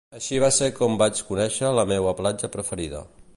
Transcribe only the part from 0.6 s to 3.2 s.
com vaig conéixer la meua platja preferida.